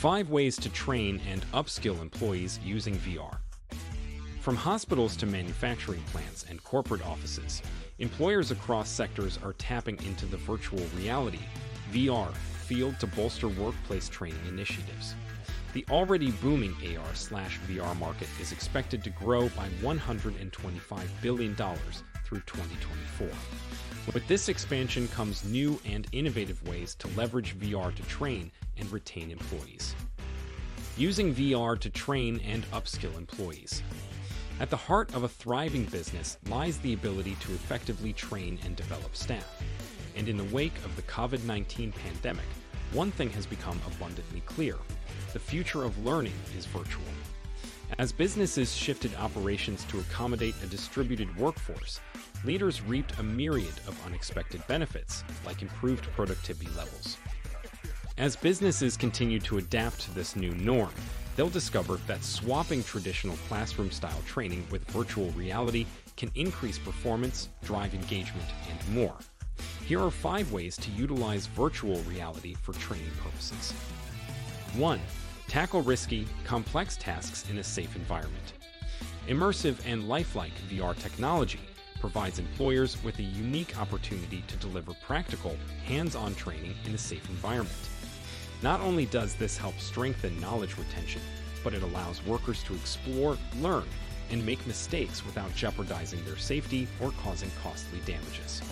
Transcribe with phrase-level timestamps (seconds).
[0.00, 3.36] 5 Ways to Train and Upskill Employees Using VR.
[4.40, 7.60] From hospitals to manufacturing plants and corporate offices,
[7.98, 11.40] employers across sectors are tapping into the virtual reality
[11.92, 15.14] VR field to bolster workplace training initiatives.
[15.74, 22.40] The already booming AR slash VR market is expected to grow by $125 billion through
[22.46, 23.28] 2024.
[24.14, 28.50] With this expansion comes new and innovative ways to leverage VR to train
[28.80, 29.94] and retain employees.
[30.96, 33.82] Using VR to train and upskill employees.
[34.58, 39.14] At the heart of a thriving business lies the ability to effectively train and develop
[39.14, 39.62] staff.
[40.16, 42.44] And in the wake of the COVID 19 pandemic,
[42.92, 44.76] one thing has become abundantly clear
[45.32, 47.04] the future of learning is virtual.
[47.98, 52.00] As businesses shifted operations to accommodate a distributed workforce,
[52.44, 57.16] leaders reaped a myriad of unexpected benefits, like improved productivity levels.
[58.20, 60.92] As businesses continue to adapt to this new norm,
[61.36, 65.86] they'll discover that swapping traditional classroom style training with virtual reality
[66.18, 69.14] can increase performance, drive engagement, and more.
[69.86, 73.72] Here are five ways to utilize virtual reality for training purposes.
[74.76, 75.00] 1.
[75.48, 78.52] Tackle risky, complex tasks in a safe environment.
[79.28, 81.60] Immersive and lifelike VR technology
[82.00, 87.26] provides employers with a unique opportunity to deliver practical, hands on training in a safe
[87.30, 87.88] environment.
[88.62, 91.22] Not only does this help strengthen knowledge retention,
[91.64, 93.84] but it allows workers to explore, learn,
[94.30, 98.62] and make mistakes without jeopardizing their safety or causing costly damages.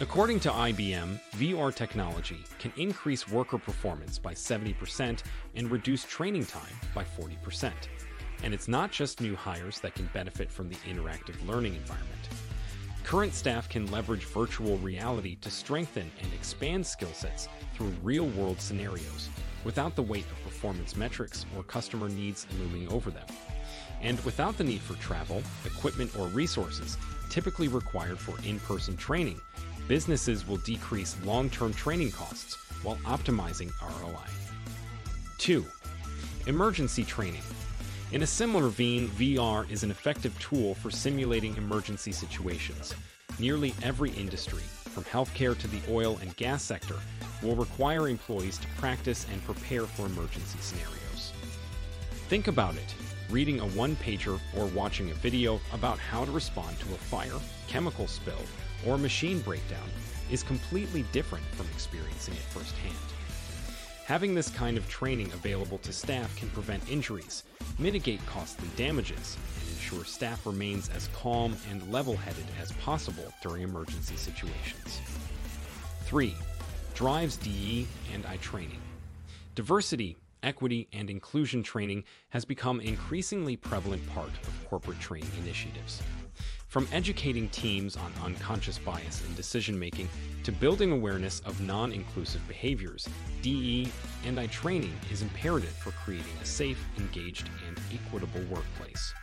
[0.00, 5.22] According to IBM, VR technology can increase worker performance by 70%
[5.54, 7.72] and reduce training time by 40%.
[8.42, 12.28] And it's not just new hires that can benefit from the interactive learning environment.
[13.06, 18.60] Current staff can leverage virtual reality to strengthen and expand skill sets through real world
[18.60, 19.30] scenarios
[19.62, 23.26] without the weight of performance metrics or customer needs looming over them.
[24.02, 26.98] And without the need for travel, equipment, or resources
[27.30, 29.40] typically required for in person training,
[29.86, 33.70] businesses will decrease long term training costs while optimizing
[34.02, 34.26] ROI.
[35.38, 35.64] 2.
[36.48, 37.42] Emergency training.
[38.16, 42.94] In a similar vein, VR is an effective tool for simulating emergency situations.
[43.38, 46.94] Nearly every industry, from healthcare to the oil and gas sector,
[47.42, 51.34] will require employees to practice and prepare for emergency scenarios.
[52.30, 52.94] Think about it
[53.28, 57.38] reading a one pager or watching a video about how to respond to a fire,
[57.68, 58.40] chemical spill,
[58.86, 59.90] or machine breakdown
[60.30, 63.15] is completely different from experiencing it firsthand.
[64.06, 67.42] Having this kind of training available to staff can prevent injuries,
[67.76, 73.64] mitigate costly damages, and ensure staff remains as calm and level headed as possible during
[73.64, 75.00] emergency situations.
[76.02, 76.32] 3.
[76.94, 78.80] Drives DE and I training.
[79.56, 86.00] Diversity, equity, and inclusion training has become an increasingly prevalent part of corporate training initiatives.
[86.76, 90.10] From educating teams on unconscious bias in decision making
[90.42, 93.08] to building awareness of non inclusive behaviors,
[93.40, 93.90] DE
[94.26, 99.14] and I training is imperative for creating a safe, engaged, and equitable workplace.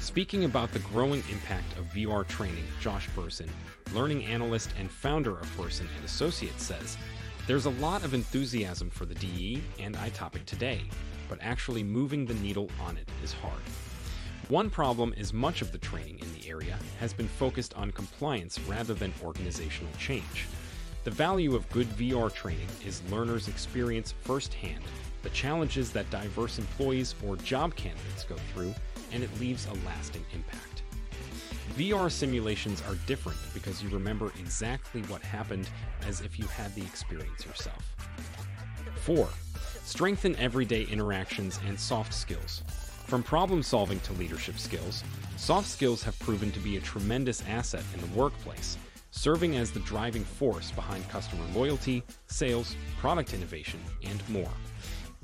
[0.00, 3.50] Speaking about the growing impact of VR training, Josh Bersin,
[3.94, 6.98] learning analyst and founder of Bersin and Associates, says
[7.46, 10.82] there's a lot of enthusiasm for the DE and I topic today,
[11.28, 13.62] but actually moving the needle on it is hard.
[14.48, 18.58] One problem is much of the training in the area has been focused on compliance
[18.60, 20.46] rather than organizational change.
[21.04, 24.82] The value of good VR training is learners experience firsthand
[25.22, 28.74] the challenges that diverse employees or job candidates go through,
[29.12, 30.82] and it leaves a lasting impact.
[31.76, 35.68] VR simulations are different because you remember exactly what happened
[36.06, 37.94] as if you had the experience yourself.
[38.96, 39.28] 4.
[39.84, 42.62] Strengthen everyday interactions and soft skills.
[43.08, 45.02] From problem solving to leadership skills,
[45.38, 48.76] soft skills have proven to be a tremendous asset in the workplace,
[49.12, 54.50] serving as the driving force behind customer loyalty, sales, product innovation, and more.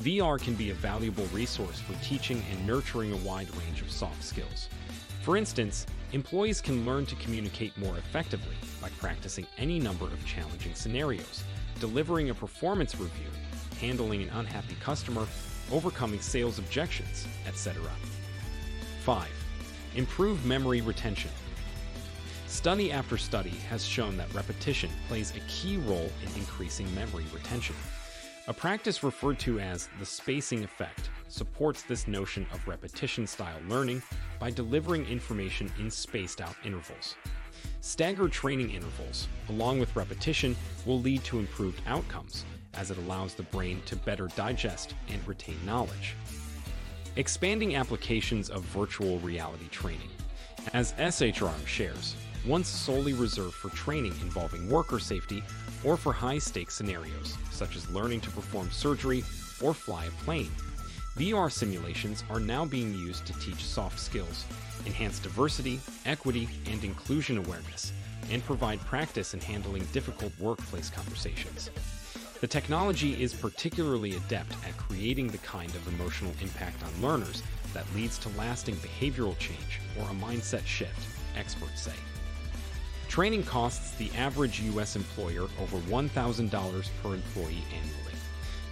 [0.01, 4.25] VR can be a valuable resource for teaching and nurturing a wide range of soft
[4.25, 4.71] skills.
[5.21, 10.75] For instance, employees can learn to communicate more effectively by practicing any number of challenging
[10.75, 11.45] scenarios,
[11.81, 13.29] delivering a performance review,
[13.79, 15.27] handling an unhappy customer,
[15.73, 17.83] overcoming sales objections, etc.
[19.05, 19.29] 5.
[19.97, 21.31] Improve memory retention.
[22.47, 27.75] Study after study has shown that repetition plays a key role in increasing memory retention.
[28.47, 34.03] A practice referred to as the spacing effect supports this notion of repetition style learning
[34.39, 37.17] by delivering information in spaced out intervals.
[37.81, 42.45] Staggered training intervals, along with repetition, will lead to improved outcomes,
[42.77, 46.15] as it allows the brain to better digest and retain knowledge.
[47.17, 50.11] Expanding applications of virtual reality training.
[50.73, 52.17] As SHRM shares,
[52.47, 55.43] once solely reserved for training involving worker safety
[55.85, 59.23] or for high stakes scenarios, such as learning to perform surgery
[59.63, 60.51] or fly a plane.
[61.17, 64.45] VR simulations are now being used to teach soft skills,
[64.85, 67.93] enhance diversity, equity, and inclusion awareness,
[68.31, 71.71] and provide practice in handling difficult workplace conversations.
[72.41, 77.43] The technology is particularly adept at creating the kind of emotional impact on learners
[77.73, 81.93] that leads to lasting behavioral change or a mindset shift, experts say.
[83.09, 84.97] Training costs the average U.S.
[84.97, 88.19] employer over $1,000 per employee annually.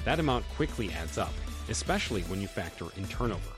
[0.04, 1.32] That amount quickly adds up,
[1.68, 3.52] especially when you factor in turnover.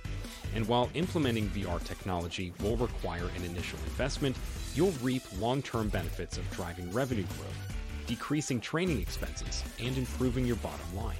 [0.55, 4.37] And while implementing VR technology will require an initial investment,
[4.75, 7.75] you'll reap long term benefits of driving revenue growth,
[8.07, 11.17] decreasing training expenses, and improving your bottom line.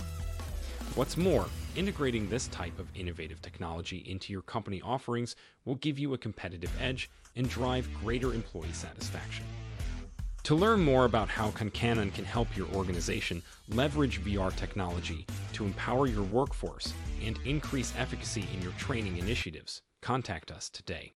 [0.95, 5.35] What's more, integrating this type of innovative technology into your company offerings
[5.65, 9.45] will give you a competitive edge and drive greater employee satisfaction.
[10.45, 16.07] To learn more about how Concannon can help your organization leverage VR technology to empower
[16.07, 16.93] your workforce
[17.25, 21.15] and increase efficacy in your training initiatives, contact us today.